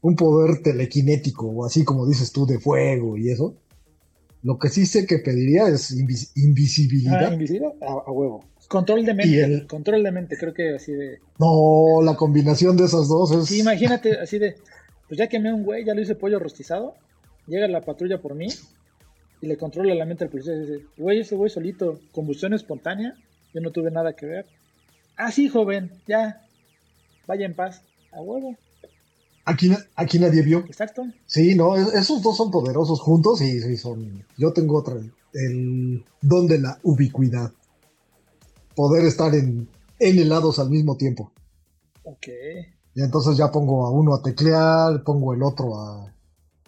[0.00, 3.56] un poder telequinético o así como dices tú, de fuego y eso.
[4.42, 5.90] Lo que sí sé que pediría es
[6.36, 7.26] invisibilidad.
[7.26, 8.44] Ah, invisible a, huevo.
[8.68, 9.66] Control de mente.
[9.66, 11.18] Control de mente, creo que así de.
[11.38, 13.46] No, la combinación de esas dos es.
[13.46, 14.56] Sí, imagínate, así de.
[15.08, 16.94] Pues ya quemé un güey, ya lo hice pollo rostizado.
[17.46, 18.48] Llega la patrulla por mí
[19.40, 23.14] y le controla la mente al policía y dice: Güey, ese güey solito, combustión espontánea.
[23.54, 24.46] Yo no tuve nada que ver.
[25.16, 26.46] Ah, sí, joven, ya,
[27.26, 28.56] vaya en paz, a huevo.
[29.48, 30.58] Aquí, aquí nadie vio.
[30.58, 31.06] Exacto.
[31.24, 34.22] Sí, no, esos dos son poderosos juntos y sí son.
[34.36, 34.96] Yo tengo otra,
[35.32, 37.50] el don de la ubicuidad.
[38.74, 39.66] Poder estar en,
[40.00, 41.32] en helados al mismo tiempo.
[42.02, 42.26] Ok.
[42.94, 46.04] Y entonces ya pongo a uno a teclear, pongo el otro a,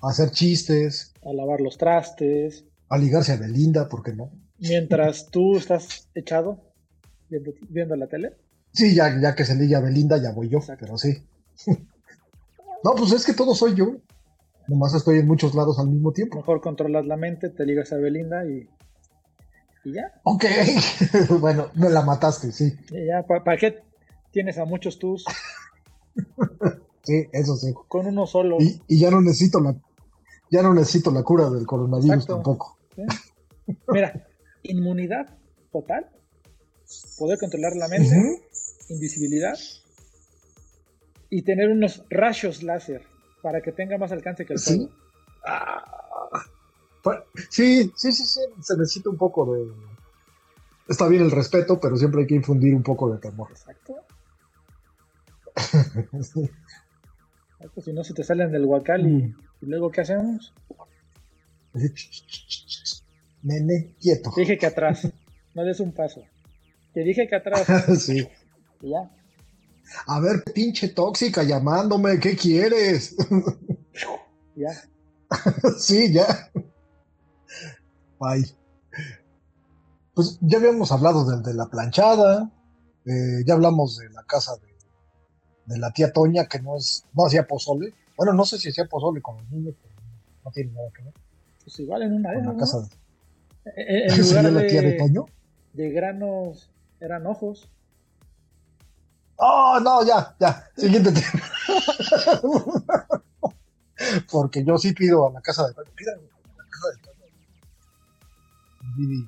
[0.01, 1.13] a hacer chistes.
[1.23, 2.65] A lavar los trastes.
[2.89, 4.31] A ligarse a Belinda, ¿por qué no?
[4.59, 6.59] Mientras tú estás echado
[7.29, 8.39] viendo, viendo la tele.
[8.73, 11.23] Sí, ya, ya que se liga Belinda, ya voy yo, pero sí.
[12.85, 13.97] no, pues es que todo soy yo.
[14.69, 16.39] Nomás estoy en muchos lados al mismo tiempo.
[16.39, 18.69] Mejor controlas la mente, te ligas a Belinda y.
[19.85, 20.13] Y ya.
[20.25, 20.45] Ok.
[21.41, 22.73] bueno, me la mataste, sí.
[22.91, 23.83] Y ya, ¿para qué
[24.31, 25.25] tienes a muchos tus?
[27.03, 27.73] sí, eso sí.
[27.89, 28.59] Con uno solo.
[28.61, 29.75] Y, y, ya no necesito la.
[30.51, 32.79] Ya no necesito la cura del coronavirus tampoco.
[33.89, 34.27] Mira,
[34.63, 35.39] inmunidad
[35.73, 36.11] total
[37.19, 38.43] poder controlar la mente,
[38.89, 39.57] invisibilidad
[41.31, 43.07] y tener unos rayos láser
[43.41, 44.91] para que tenga más alcance que el fuego.
[47.49, 47.91] Sí.
[47.95, 49.73] sí, sí, sí, se necesita un poco de...
[50.89, 53.49] Está bien el respeto, pero siempre hay que infundir un poco de temor.
[53.51, 53.97] Exacto.
[57.83, 59.37] si no, se te salen del huacal y, mm.
[59.63, 60.53] y luego ¿qué hacemos?
[63.43, 64.33] Nene, quieto.
[64.37, 65.09] Dije que atrás,
[65.55, 66.23] no des un paso.
[66.93, 67.67] Te dije que atrás.
[68.01, 68.27] sí.
[68.81, 69.11] ya.
[70.07, 73.17] A ver, pinche tóxica llamándome, ¿qué quieres?
[74.57, 74.71] ya.
[75.79, 76.51] sí, ya.
[78.19, 78.47] Bye.
[80.15, 82.51] Pues ya habíamos hablado de, la planchada,
[83.07, 84.53] eh, ya hablamos de la casa
[85.67, 87.95] de, la tía Toña, que no es no hacía pozole.
[88.17, 89.95] Bueno, no sé si hacía pozole con los niños, pero
[90.45, 91.15] no tiene nada que ver.
[91.63, 92.89] Pues igual en una de la casa de...
[93.77, 95.27] En, lugar la tía de Toño?
[95.73, 97.71] De granos eran ojos.
[99.43, 100.71] Oh, no, ya, ya.
[100.77, 101.43] Siguiente tema.
[104.31, 105.75] Porque yo sí pido a la casa de.
[105.95, 107.01] Pidan a la casa de.
[108.79, 109.27] Con Didi.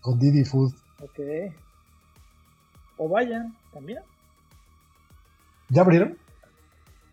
[0.00, 0.72] Con Didi Food.
[1.02, 1.20] Ok.
[2.96, 4.00] o vayan también.
[5.68, 6.16] ¿Ya abrieron?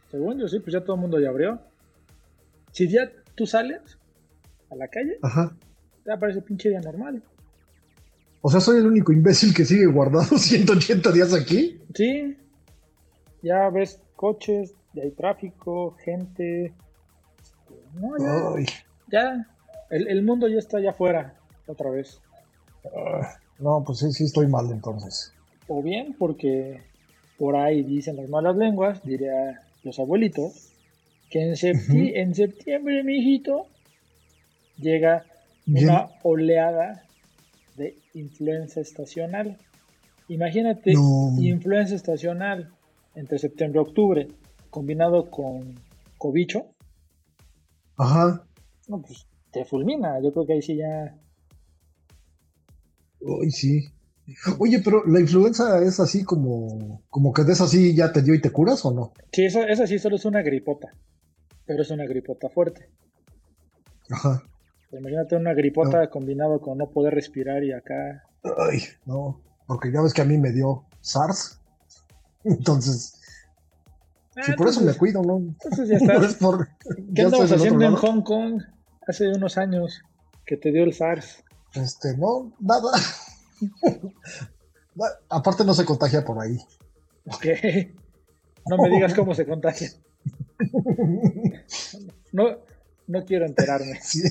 [0.10, 1.60] Según yo sí, pues ya todo el mundo ya abrió.
[2.72, 3.98] Si ya tú sales
[4.70, 5.56] a la calle, Ajá.
[6.06, 7.22] ya parece pinche día normal.
[8.42, 11.80] O sea, soy el único imbécil que sigue guardado 180 días aquí.
[11.94, 12.38] Sí,
[13.44, 16.74] ya ves coches, ya hay tráfico, gente.
[17.94, 18.66] No, ya, Ay,
[19.12, 19.48] ya
[19.90, 21.36] el, el mundo ya está allá afuera
[21.68, 22.20] otra vez.
[22.86, 25.34] ah, no, pues sí, sí estoy mal entonces.
[25.68, 26.82] O bien porque
[27.38, 30.72] por ahí dicen las malas lenguas, diría los abuelitos,
[31.30, 32.16] que en, septi- Ujú.
[32.16, 33.68] en septiembre, mi hijito,
[34.78, 35.26] llega
[35.66, 35.90] Bien.
[35.90, 37.04] una oleada
[37.82, 39.58] de influenza estacional.
[40.28, 41.36] Imagínate, No.
[41.42, 42.72] influenza estacional
[43.16, 44.28] entre septiembre y octubre,
[44.70, 45.76] combinado con
[46.18, 46.68] cobicho,
[47.98, 48.46] Ajá.
[48.88, 50.22] no, pues te fulmina.
[50.22, 51.18] Yo creo que ahí sí ya.
[53.20, 53.86] Uy, sí.
[54.60, 58.34] Oye, pero la influenza es así como, como que de esa así ya te dio
[58.34, 59.12] y te curas o no?
[59.34, 60.94] Sí, eso, eso sí solo es una gripota,
[61.66, 62.90] pero es una gripota fuerte.
[64.10, 64.44] Ajá.
[64.92, 68.24] Imagínate una gripota combinado con no poder respirar y acá.
[68.58, 71.60] Ay, no, porque ya ves que a mí me dio SARS.
[72.44, 73.18] Entonces,
[74.34, 75.38] Ah, si por eso me cuido, ¿no?
[75.40, 76.24] Entonces ya No estás.
[76.32, 76.68] es por-
[77.14, 77.96] ¿Qué andabas haciendo en.
[77.96, 78.62] Hong Kong
[79.06, 80.02] hace unos años
[80.46, 81.44] que te dio el SARS?
[81.74, 82.92] Este, no, nada.
[84.96, 86.58] Na- Aparte no se contagia por ahí.
[87.26, 87.46] Ok.
[88.70, 89.90] No me digas cómo se contagia.
[92.32, 92.58] No,
[93.08, 94.00] no quiero enterarme.
[94.02, 94.22] Sí,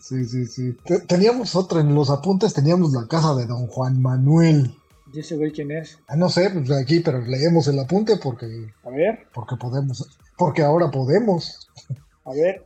[0.00, 0.46] sí, sí.
[0.46, 0.76] sí.
[0.84, 4.74] Te- Teníamos otra, en los apuntes teníamos la casa de don Juan Manuel.
[5.12, 5.98] ¿Y ese güey quién es?
[6.06, 8.46] Ah, no sé, pues aquí, pero leemos el apunte porque,
[8.84, 10.06] A ver, porque podemos.
[10.36, 11.68] Porque ahora podemos.
[12.24, 12.64] a ver.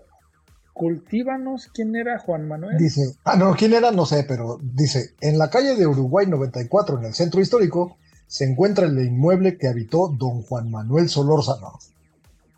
[0.74, 2.78] Cultívanos quién era Juan Manuel.
[2.78, 3.90] Dice, ah, no, ¿quién era?
[3.92, 8.44] No sé, pero dice, en la calle de Uruguay 94, en el centro histórico, se
[8.50, 11.78] encuentra el inmueble que habitó don Juan Manuel Solórzano,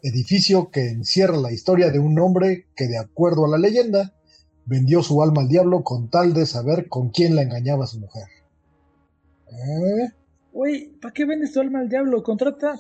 [0.03, 4.13] edificio que encierra la historia de un hombre que, de acuerdo a la leyenda,
[4.67, 8.25] vendió su alma al diablo con tal de saber con quién la engañaba su mujer.
[9.51, 10.13] ¿Eh?
[10.53, 12.23] Güey, ¿para qué vendes tu alma al diablo?
[12.23, 12.79] Contrata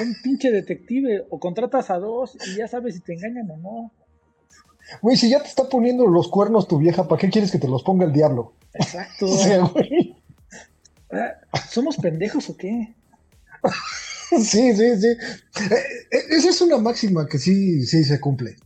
[0.00, 3.92] un pinche detective o contratas a dos y ya sabes si te engañan o no.
[5.00, 7.68] Güey, si ya te está poniendo los cuernos tu vieja, ¿para qué quieres que te
[7.68, 8.54] los ponga el diablo?
[8.74, 9.26] Exacto.
[9.30, 10.16] O sea, güey.
[11.10, 11.34] Ah,
[11.68, 12.94] ¿Somos pendejos o qué?
[14.30, 15.06] Sí, sí, sí.
[15.06, 15.74] Eh,
[16.10, 18.56] eh, esa es una máxima que sí, sí se cumple.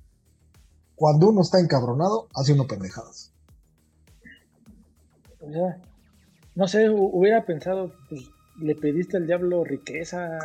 [0.98, 3.32] Cuando uno está encabronado, hace uno pendejadas.
[5.40, 5.80] O sea,
[6.56, 10.38] no sé, hu- hubiera pensado, pues, le pediste al diablo riqueza,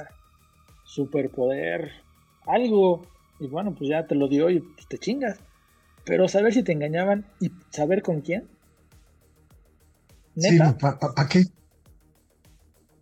[0.84, 1.92] superpoder,
[2.46, 3.02] algo,
[3.40, 5.40] y bueno, pues ya te lo dio y pues, te chingas.
[6.06, 8.48] Pero saber si te engañaban y saber con quién.
[10.38, 11.46] Sí, ¿para qué?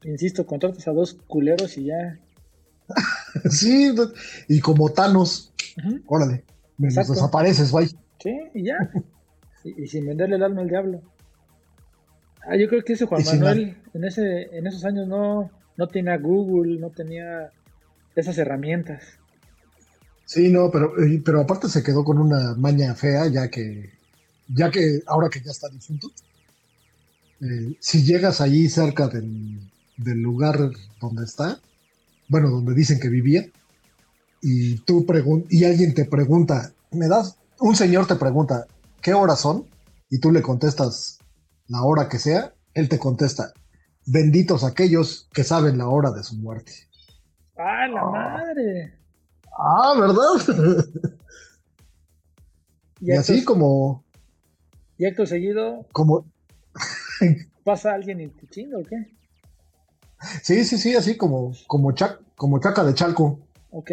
[0.03, 2.17] insisto, contratas a dos culeros y ya.
[3.49, 3.93] Sí,
[4.49, 5.53] y como Thanos,
[6.07, 6.43] órale,
[6.81, 7.87] desapareces, güey.
[8.19, 8.91] Sí, y ya.
[9.63, 11.01] y, y sin venderle el alma al diablo.
[12.43, 16.17] Ah, yo creo que ese Juan Manuel en ese en esos años no, no tenía
[16.17, 17.51] Google, no tenía
[18.15, 19.03] esas herramientas.
[20.25, 23.91] Sí, no, pero, eh, pero aparte se quedó con una maña fea, ya que,
[24.47, 26.09] ya que ahora que ya está difunto,
[27.41, 29.59] eh, si llegas allí cerca del,
[29.97, 30.57] del lugar
[31.01, 31.59] donde está,
[32.29, 33.45] bueno, donde dicen que vivía,
[34.41, 38.65] y tú pregun y alguien te pregunta, me das, un señor te pregunta,
[39.01, 39.65] ¿qué horas son?
[40.09, 41.19] Y tú le contestas
[41.67, 43.53] la hora que sea, él te contesta,
[44.05, 46.73] benditos aquellos que saben la hora de su muerte.
[47.57, 48.11] ¡Ah, la Ah.
[48.11, 48.97] madre!
[49.57, 51.17] Ah, ¿verdad?
[52.99, 54.03] Y, y así como,
[54.97, 56.25] y acto seguido como,
[57.63, 59.15] pasa alguien y te chinga o qué?
[60.43, 63.39] Sí, sí, sí, así como, como, chac- como chaca de chalco.
[63.71, 63.91] Ok.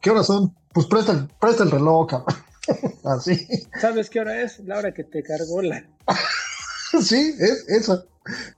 [0.00, 0.54] ¿Qué horas son?
[0.72, 2.36] Pues presta, el- presta el reloj, cabrón.
[3.04, 3.46] Así.
[3.80, 4.60] ¿Sabes qué hora es?
[4.60, 5.84] La hora que te cargó la.
[7.02, 8.04] Sí, es esa.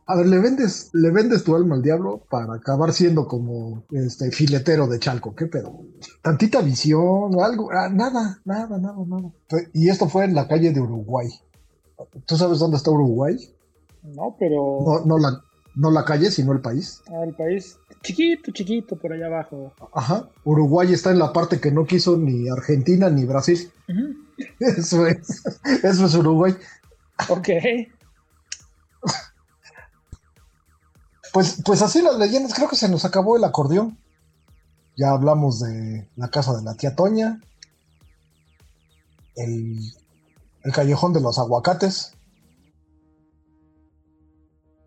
[0.06, 4.30] A ver, le vendes, le vendes tu alma al diablo para acabar siendo como este
[4.30, 5.34] filetero de chalco.
[5.34, 5.82] ¿Qué pedo?
[6.22, 7.68] Tantita visión, algo.
[7.70, 9.30] Ah, nada, nada, nada, nada.
[9.74, 11.28] Y esto fue en la calle de Uruguay.
[12.24, 13.36] ¿Tú sabes dónde está Uruguay?
[14.02, 14.78] No, pero.
[14.82, 15.38] No, no la,
[15.74, 17.02] no la calle, sino el país.
[17.08, 19.72] Ah, el país chiquito, chiquito, por allá abajo.
[19.94, 20.28] Ajá.
[20.44, 23.72] Uruguay está en la parte que no quiso ni Argentina ni Brasil.
[24.58, 25.42] Eso es.
[25.82, 26.54] Eso es Uruguay.
[27.28, 27.48] Ok.
[31.32, 33.98] Pues, pues así las leyendas, creo que se nos acabó el acordeón.
[34.96, 37.40] Ya hablamos de la casa de la tía Toña,
[39.36, 39.78] el,
[40.64, 42.12] el callejón de los aguacates.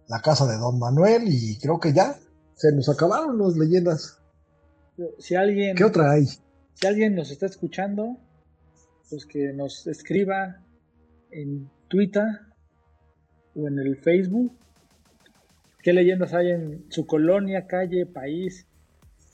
[0.07, 2.17] La casa de Don Manuel y creo que ya
[2.55, 4.19] se nos acabaron las leyendas.
[5.19, 6.25] Si alguien, ¿Qué otra hay?
[6.73, 8.17] Si alguien nos está escuchando,
[9.09, 10.61] pues que nos escriba
[11.31, 12.23] en Twitter
[13.55, 14.53] o en el Facebook.
[15.81, 18.65] ¿Qué leyendas hay en su colonia, calle, país,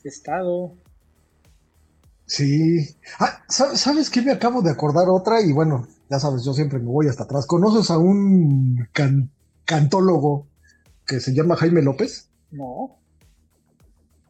[0.04, 0.76] estado?
[2.26, 2.96] Sí.
[3.20, 4.22] Ah, ¿Sabes qué?
[4.22, 7.46] Me acabo de acordar otra y bueno, ya sabes, yo siempre me voy hasta atrás.
[7.46, 8.88] ¿Conoces a un
[9.66, 10.48] cantólogo
[11.12, 12.30] que se llama Jaime López?
[12.52, 12.98] No.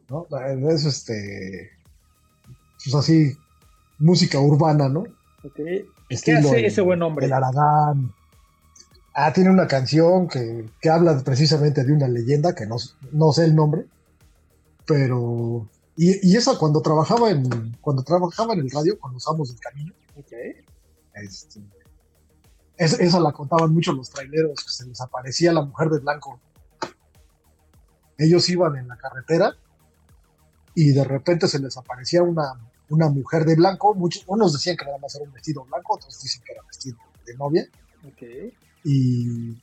[0.10, 0.28] ¿No?
[0.72, 1.70] Es este.
[2.84, 3.38] Pues así,
[4.00, 5.04] música urbana, ¿no?
[5.56, 7.28] ¿Qué hace ese buen hombre?
[7.28, 8.12] El Aragán.
[9.13, 12.78] Ah, tiene una canción que, habla precisamente de una leyenda que no,
[13.12, 13.86] no sé el nombre,
[14.88, 19.94] pero y, esa cuando trabajaba en cuando trabajaba en el radio, cuando usamos el camino,
[20.15, 20.65] este,
[22.78, 26.39] esa la contaban mucho los traileros, que se les aparecía la mujer de blanco.
[28.21, 29.55] Ellos iban en la carretera
[30.75, 32.53] y de repente se les aparecía una,
[32.89, 33.95] una mujer de blanco.
[33.95, 36.97] Muchos, unos decían que nada más era un vestido blanco, otros dicen que era vestido
[37.25, 37.67] de novia.
[38.84, 39.57] Y,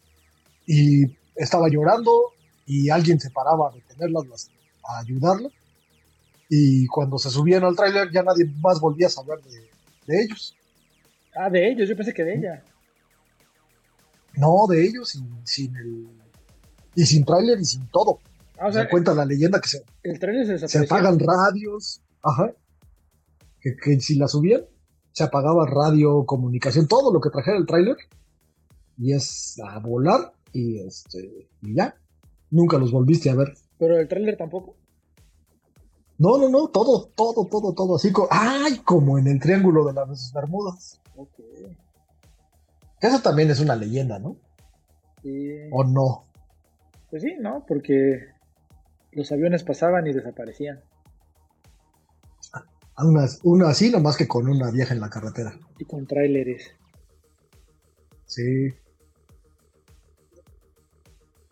[0.66, 2.12] y estaba llorando
[2.66, 4.50] y alguien se paraba a detenerlas,
[4.82, 5.50] a ayudarla.
[6.48, 9.38] Y cuando se subían al tráiler ya nadie más volvía a saber
[10.06, 10.56] de, ellos.
[11.32, 12.64] Ah, de ellos, yo pensé que de ella.
[14.34, 16.08] No, de ellos, sin, sin el.
[16.96, 18.18] Y sin tráiler y sin todo.
[18.58, 19.84] Ah, o sea, cuenta la leyenda que se.
[20.02, 22.02] El tráiler se Se apagan radios.
[22.22, 22.52] Ajá.
[23.60, 24.62] Que, si la subían,
[25.12, 27.96] se apagaba radio, comunicación, todo lo que trajera el tráiler.
[28.96, 31.48] Y es a volar y este.
[31.62, 31.94] Y ya.
[32.50, 33.54] Nunca los volviste a ver.
[33.78, 34.74] Pero el tráiler tampoco.
[36.16, 38.10] No, no, no, todo, todo, todo, todo así.
[38.10, 38.78] Como, ¡Ay!
[38.78, 41.00] Como en el Triángulo de las Bermudas.
[41.14, 41.38] Ok.
[43.00, 44.36] Eso también es una leyenda, ¿no?
[45.22, 45.68] Sí.
[45.70, 46.24] ¿O no?
[47.10, 47.64] Pues sí, ¿no?
[47.68, 48.37] Porque
[49.12, 50.80] los aviones pasaban y desaparecían.
[52.98, 55.56] Una, una así, nomás que con una vieja en la carretera.
[55.78, 56.74] Y con tráileres.
[58.26, 58.74] Sí.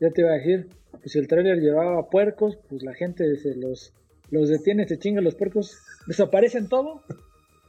[0.01, 3.55] Ya te iba a decir, pues si el tráiler llevaba puercos, pues la gente se
[3.55, 3.93] los
[4.31, 7.03] los detiene, se chingan los puercos, desaparecen todo,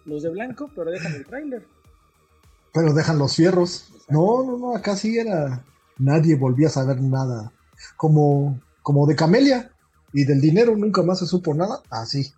[0.05, 1.63] los de blanco, pero dejan el tráiler.
[2.73, 3.91] Pero dejan los fierros.
[4.09, 5.63] No, no, no, acá sí era.
[5.97, 7.51] Nadie volvía a saber nada.
[7.95, 9.71] Como, como de Camelia.
[10.13, 11.81] Y del dinero nunca más se supo nada.
[11.89, 12.31] Así.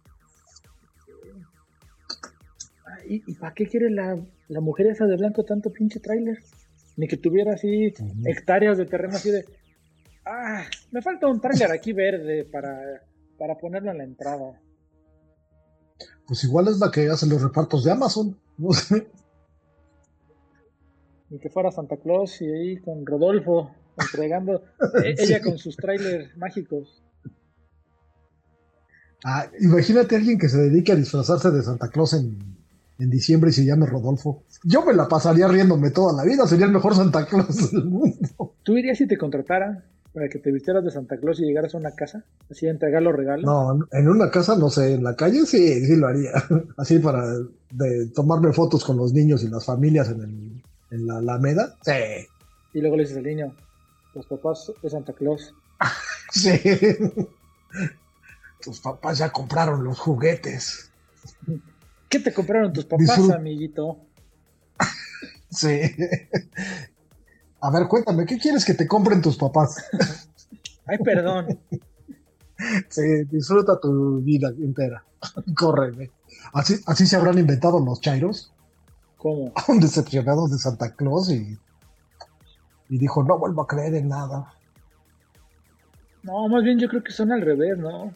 [3.08, 4.16] ¿Y, para qué quiere la,
[4.62, 6.38] mujer esa de blanco tanto pinche tráiler?
[6.96, 7.94] Ni que tuviera así
[8.26, 9.46] hectáreas de terreno así de.
[10.26, 13.02] Ah, me falta un tráiler aquí verde para
[13.40, 14.62] para ponerlo en la entrada.
[16.28, 19.08] Pues igual es la que hace los repartos de Amazon, no sé.
[21.30, 24.64] Ni que fuera Santa Claus y ahí con Rodolfo entregando
[25.04, 27.02] e-, ella con sus trailers mágicos.
[29.24, 32.38] Ah, imagínate a alguien que se dedique a disfrazarse de Santa Claus en,
[33.00, 34.44] en diciembre y se llame Rodolfo.
[34.64, 38.54] Yo me la pasaría riéndome toda la vida, sería el mejor Santa Claus del mundo.
[38.64, 39.84] ¿Tú irías si te contrataran?
[40.14, 43.02] para que te vistieras de Santa Claus y llegaras a una casa, así a entregar
[43.02, 43.46] los regalos?
[43.46, 46.32] No, en una casa no sé, en la calle sí, sí lo haría.
[46.78, 47.24] Así para
[47.72, 51.76] de tomarme fotos con los niños y las familias en, el, en la Alameda.
[51.82, 52.28] Sí.
[52.74, 53.56] Y luego le dices al niño,
[54.16, 55.54] los papás de Santa Claus.
[56.32, 56.60] sí.
[58.62, 60.92] Tus papás ya compraron los juguetes.
[62.10, 64.00] ¿Qué te compraron tus papás, amiguito?
[65.50, 65.80] sí.
[67.62, 69.78] A ver, cuéntame, ¿qué quieres que te compren tus papás?
[70.86, 71.60] Ay, perdón.
[72.90, 75.02] Sí, disfruta tu vida entera.
[75.56, 76.12] Córreme.
[76.52, 78.52] Así, así se habrán inventado los chairos.
[79.18, 79.54] ¿Cómo?
[79.70, 81.58] Un decepcionado de Santa Claus y,
[82.90, 84.54] y dijo, no vuelvo a creer en nada.
[86.24, 88.14] No, más bien yo creo que son al revés, ¿no?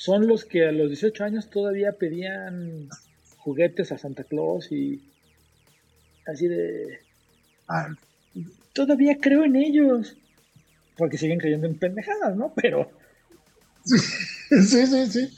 [0.00, 2.88] Son los que a los 18 años todavía pedían
[3.36, 4.98] juguetes a Santa Claus y
[6.26, 7.00] así de...
[7.68, 7.88] Ah,
[8.72, 10.16] todavía creo en ellos.
[10.96, 12.50] Porque siguen creyendo en pendejadas, ¿no?
[12.56, 12.90] Pero.
[13.84, 13.98] Sí,
[14.86, 15.36] sí, sí.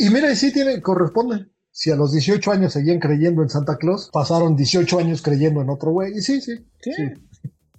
[0.00, 1.46] Y, mira, y sí tiene, corresponde.
[1.70, 5.70] Si a los 18 años seguían creyendo en Santa Claus, pasaron 18 años creyendo en
[5.70, 6.12] otro güey.
[6.12, 6.58] Y sí, sí.
[6.82, 6.92] Sí.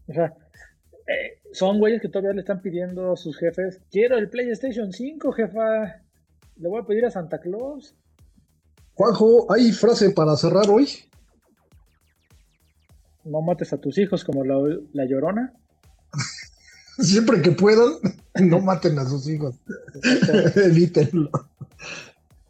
[0.07, 0.33] O sea,
[1.55, 6.01] son güeyes que todavía le están pidiendo a sus jefes: Quiero el PlayStation 5, jefa.
[6.57, 7.95] Le voy a pedir a Santa Claus.
[8.93, 10.87] Juanjo, ¿hay frase para cerrar hoy?
[13.25, 15.53] no mates a tus hijos como la, llorona.
[16.99, 17.95] Siempre que puedan,
[18.39, 19.55] no maten a sus hijos.
[20.55, 21.29] Evítenlo.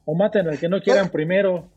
[0.06, 1.70] O maten al que no quieran primero.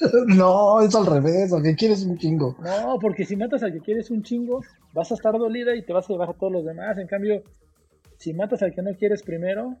[0.26, 2.56] no, es al revés, al que quieres un chingo.
[2.60, 4.60] No, porque si matas al que quieres un chingo,
[4.92, 6.98] vas a estar dolida y te vas a llevar a todos los demás.
[6.98, 7.42] En cambio,
[8.18, 9.76] si matas al que no quieres primero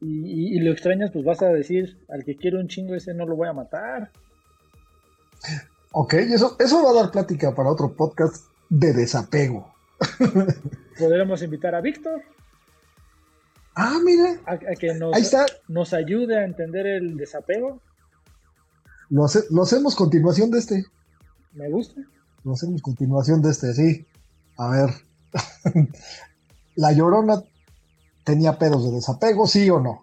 [0.00, 3.36] y, lo extrañas, pues vas a decir, al que quiero un chingo ese no lo
[3.36, 4.10] voy a matar.
[5.92, 9.72] Ok, eso, eso va a dar plática para otro podcast de desapego.
[10.98, 12.22] Podremos invitar a Víctor.
[13.74, 14.40] Ah, mire.
[14.46, 15.46] A, que nos, Ahí está.
[15.68, 17.80] nos ayude a entender el desapego.
[19.10, 20.84] Lo, lo hacemos continuación de este.
[21.52, 22.00] Me gusta.
[22.44, 24.06] Lo hacemos continuación de este, sí.
[24.56, 24.90] A ver.
[26.76, 27.42] La llorona
[28.24, 30.00] tenía pedos de desapego, sí o no.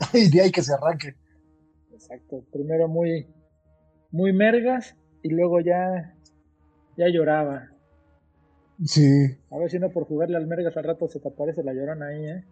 [0.12, 1.14] y de ahí que se arranque.
[1.92, 2.44] Exacto.
[2.52, 3.26] Primero muy,
[4.10, 6.14] muy mergas y luego ya,
[6.96, 7.68] ya lloraba.
[8.84, 9.36] Sí.
[9.50, 12.08] A ver si no por jugarle al mergas al rato se te aparece la llorona
[12.08, 12.44] ahí, ¿eh?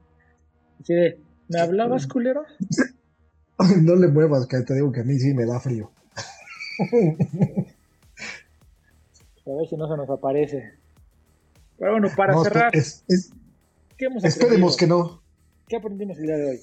[0.81, 2.45] Así de, ¿me hablabas, culero?
[3.83, 5.91] no le muevas, que te digo que a mí sí me da frío.
[9.47, 10.79] A ver si no se nos aparece.
[11.79, 15.23] Pero bueno, para cerrar, ¿qué hemos esperemos que no.
[15.69, 16.61] ¿Qué aprendimos el día de hoy?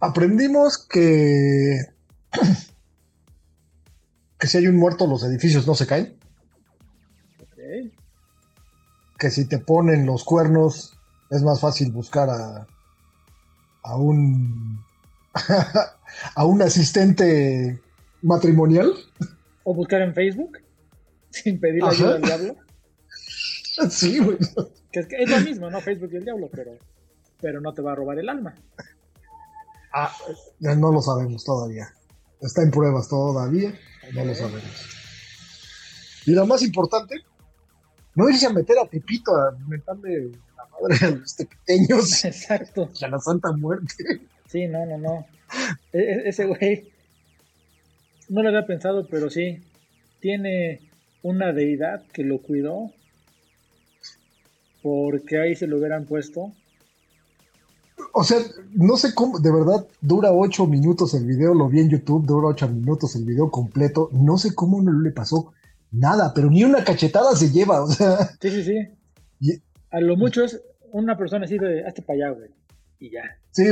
[0.00, 1.78] Aprendimos que
[4.38, 6.18] que si hay un muerto los edificios no se caen.
[9.18, 10.98] Que si te ponen los cuernos
[11.30, 12.66] es más fácil buscar a,
[13.84, 14.84] a un
[16.34, 17.80] a un asistente
[18.22, 18.92] matrimonial.
[19.64, 20.58] O buscar en Facebook
[21.30, 22.56] sin pedir ayuda al diablo.
[23.88, 24.36] Sí, güey.
[24.92, 25.80] Que es, lo mismo, ¿no?
[25.80, 26.72] Facebook y el diablo, pero,
[27.40, 28.54] pero no te va a robar el alma.
[29.94, 30.14] Ah,
[30.60, 31.88] no lo sabemos todavía.
[32.42, 33.72] Está en pruebas todavía,
[34.12, 34.86] no lo sabemos.
[36.26, 37.16] Y lo más importante,
[38.14, 42.24] no irse a meter a Tepito a inventarle la madre a los tepeteños.
[42.26, 42.90] Exacto.
[43.02, 44.20] A la Santa Muerte.
[44.52, 45.26] Sí, no, no, no.
[45.94, 46.92] E, e, ese güey,
[48.28, 49.60] no lo había pensado, pero sí,
[50.20, 50.90] tiene
[51.22, 52.90] una deidad que lo cuidó,
[54.82, 56.52] porque ahí se lo hubieran puesto.
[58.12, 58.40] O sea,
[58.74, 62.48] no sé cómo, de verdad, dura ocho minutos el video, lo vi en YouTube, dura
[62.48, 65.54] ocho minutos el video completo, no sé cómo no le pasó
[65.90, 68.18] nada, pero ni una cachetada se lleva, o sea.
[68.38, 69.62] Sí, sí, sí.
[69.90, 72.61] A lo mucho es una persona así de, hazte para allá, güey
[73.02, 73.22] y ya.
[73.50, 73.64] Sí,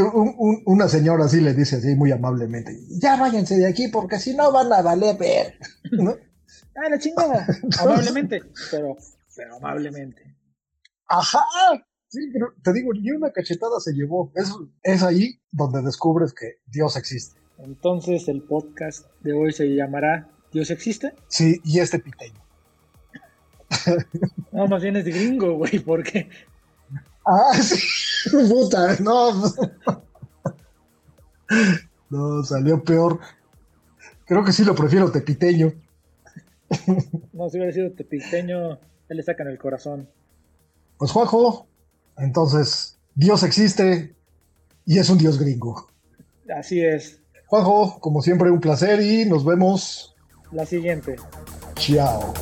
[0.66, 4.50] una señora así le dice así muy amablemente, ya váyanse de aquí porque si no
[4.50, 5.54] van a valer ver.
[6.74, 7.46] ah, la chingada.
[7.80, 8.96] amablemente, pero,
[9.36, 10.36] pero amablemente.
[11.06, 11.44] Ajá.
[12.08, 14.32] Sí, pero te digo, ni una cachetada se llevó.
[14.34, 14.52] Es,
[14.82, 17.40] es ahí donde descubres que Dios existe.
[17.58, 21.14] Entonces el podcast de hoy se llamará ¿Dios existe?
[21.28, 22.40] Sí, y este piteño.
[24.50, 26.28] No, más bien es de gringo, güey, porque
[27.26, 27.76] Ah, sí.
[28.30, 29.32] Puta, no.
[32.10, 33.20] No, salió peor.
[34.26, 35.72] Creo que sí lo prefiero tepiteño.
[37.32, 40.08] No, si hubiera sido tepiteño, él le sacan el corazón.
[40.98, 41.66] Pues Juanjo,
[42.16, 44.14] entonces, Dios existe
[44.84, 45.88] y es un Dios gringo.
[46.54, 47.20] Así es.
[47.46, 50.14] Juanjo, como siempre, un placer y nos vemos.
[50.52, 51.16] La siguiente.
[51.74, 52.34] Chao.